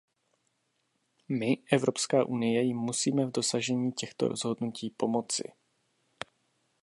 [1.29, 5.51] My, Evropská unie, jim musíme v dosažení těchto rozhodnutí pomoci.